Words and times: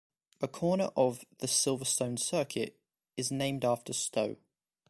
A 0.41 0.47
corner 0.47 0.89
of 0.97 1.23
the 1.37 1.45
Silverstone 1.47 2.17
Circuit 2.17 2.75
is 3.17 3.29
named 3.31 3.63
after 3.63 3.93
Stowe. 3.93 4.37